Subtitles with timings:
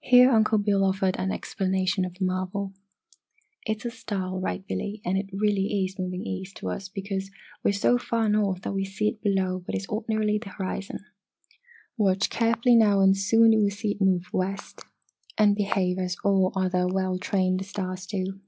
[0.00, 2.72] Here Uncle Bill offered an explanation of the marvel.
[3.66, 7.30] "It's a star, all right, Billy, and it really is moving east to us because
[7.62, 11.00] we are so far north that we see it below what is ordinarily the horizon!
[11.98, 14.80] Watch carefully now, and soon you will see it move west
[15.36, 18.40] and behave as all other well trained stars do."